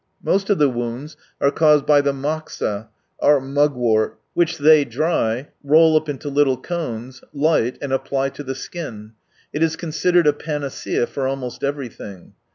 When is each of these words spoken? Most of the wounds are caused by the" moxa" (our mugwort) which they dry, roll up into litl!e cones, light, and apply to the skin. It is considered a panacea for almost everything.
Most 0.23 0.49
of 0.49 0.57
the 0.57 0.67
wounds 0.67 1.15
are 1.39 1.51
caused 1.51 1.85
by 1.85 2.01
the" 2.01 2.11
moxa" 2.25 2.89
(our 3.29 3.39
mugwort) 3.39 4.17
which 4.33 4.57
they 4.57 4.83
dry, 4.83 5.49
roll 5.63 5.95
up 5.95 6.09
into 6.09 6.27
litl!e 6.31 6.57
cones, 6.59 7.21
light, 7.33 7.77
and 7.83 7.93
apply 7.93 8.29
to 8.29 8.41
the 8.41 8.55
skin. 8.55 9.11
It 9.53 9.61
is 9.61 9.75
considered 9.75 10.25
a 10.25 10.33
panacea 10.33 11.05
for 11.05 11.27
almost 11.27 11.63
everything. 11.63 12.33